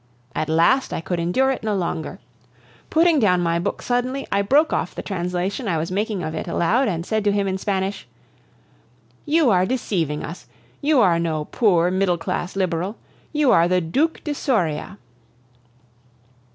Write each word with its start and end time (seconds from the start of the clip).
At 0.33 0.49
last 0.49 0.93
I 0.93 0.99
could 0.99 1.19
endure 1.19 1.51
it 1.51 1.61
no 1.61 1.75
longer. 1.75 2.17
Putting 2.89 3.19
down 3.19 3.39
my 3.41 3.59
book 3.59 3.83
suddenly, 3.83 4.25
I 4.31 4.41
broke 4.41 4.73
off 4.73 4.95
the 4.95 5.03
translation 5.03 5.67
I 5.67 5.77
was 5.77 5.91
making 5.91 6.23
of 6.23 6.33
it 6.33 6.47
aloud, 6.47 6.87
and 6.87 7.05
said 7.05 7.23
to 7.25 7.31
him 7.31 7.47
in 7.47 7.59
Spanish: 7.59 8.07
"You 9.27 9.51
are 9.51 9.63
deceiving 9.63 10.23
us. 10.23 10.47
You 10.81 11.01
are 11.01 11.19
no 11.19 11.45
poor 11.45 11.91
middle 11.91 12.17
class 12.17 12.55
Liberal. 12.55 12.95
You 13.31 13.51
are 13.51 13.67
the 13.67 13.79
Duke 13.79 14.23
de 14.23 14.33
Soria!" 14.33 14.97